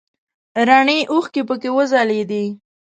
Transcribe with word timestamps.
رڼې 0.67 0.99
اوښکې 1.11 1.41
پکې 1.47 1.69
وځلیدې. 1.75 2.43